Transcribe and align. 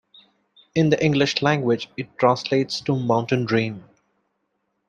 In 0.73 0.89
the 0.89 1.05
English 1.05 1.43
language, 1.43 1.87
it 1.95 2.17
translates 2.17 2.81
to 2.81 2.97
mountain 2.99 3.45
dream. 3.45 3.83